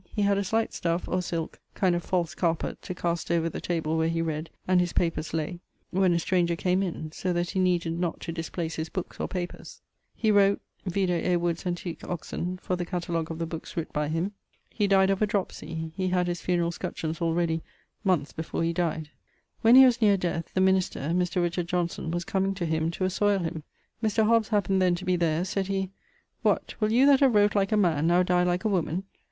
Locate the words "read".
4.19-4.49